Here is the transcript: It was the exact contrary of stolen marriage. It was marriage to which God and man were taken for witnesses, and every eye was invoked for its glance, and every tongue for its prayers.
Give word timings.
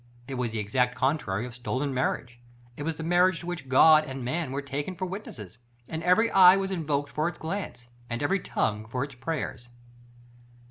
It 0.27 0.33
was 0.33 0.49
the 0.49 0.57
exact 0.57 0.95
contrary 0.95 1.45
of 1.45 1.53
stolen 1.53 1.93
marriage. 1.93 2.39
It 2.75 2.81
was 2.81 2.97
marriage 2.97 3.41
to 3.41 3.45
which 3.45 3.69
God 3.69 4.03
and 4.03 4.25
man 4.25 4.51
were 4.51 4.63
taken 4.63 4.95
for 4.95 5.05
witnesses, 5.05 5.59
and 5.87 6.01
every 6.01 6.31
eye 6.31 6.55
was 6.57 6.71
invoked 6.71 7.11
for 7.11 7.27
its 7.29 7.37
glance, 7.37 7.87
and 8.09 8.23
every 8.23 8.39
tongue 8.39 8.87
for 8.87 9.03
its 9.03 9.13
prayers. 9.13 9.69